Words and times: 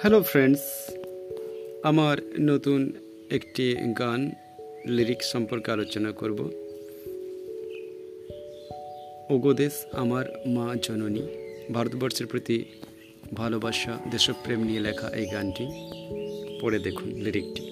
Hello 0.00 0.22
friends 0.22 0.60
আমার 1.82 2.16
নতুন 2.40 2.92
একটি 3.30 3.76
গান 3.98 4.30
লিরিক্স 4.86 5.26
সম্পর্কে 5.32 5.70
আলোচনা 5.70 6.12
করব। 6.12 6.38
ওগোদেশ 9.30 9.72
আমার 9.92 10.24
মা 10.46 10.76
জননী, 10.82 11.22
ভারতবর্ষের 11.72 12.26
প্রতি 12.26 12.64
ভালোবাসা, 13.34 13.98
দেশপ্রেম 14.10 14.60
নিয়ে 14.62 14.80
লেখা 14.80 15.08
এই 15.08 15.26
গানটি। 15.32 15.64
পড়ে 16.60 16.78
দেখুন 16.78 17.08
লিরিকটি 17.08 17.62